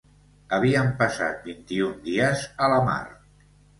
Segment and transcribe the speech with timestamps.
[0.55, 3.01] Havien passat vint-i-un dies a la mar.